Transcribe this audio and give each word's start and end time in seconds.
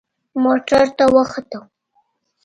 موټر 0.43 0.85
ته 0.97 1.05
وختم. 1.15 1.63